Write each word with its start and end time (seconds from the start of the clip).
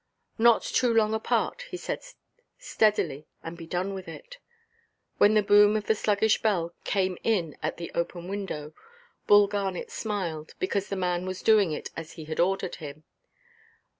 "Not 0.39 0.63
too 0.63 0.91
long 0.91 1.13
apart," 1.13 1.67
he 1.69 1.77
said, 1.77 2.03
"steadily, 2.57 3.27
and 3.43 3.55
be 3.55 3.67
done 3.67 3.93
with 3.93 4.07
it." 4.07 4.39
When 5.19 5.35
the 5.35 5.43
boom 5.43 5.77
of 5.77 5.85
the 5.85 5.93
sluggish 5.93 6.41
bell 6.41 6.73
came 6.83 7.19
in 7.23 7.55
at 7.61 7.77
the 7.77 7.91
open 7.93 8.27
window, 8.27 8.73
Bull 9.27 9.45
Garnet 9.45 9.91
smiled, 9.91 10.55
because 10.57 10.89
the 10.89 10.95
man 10.95 11.27
was 11.27 11.43
doing 11.43 11.71
it 11.71 11.91
as 11.95 12.13
he 12.13 12.25
had 12.25 12.39
ordered 12.39 12.77
him. 12.77 13.03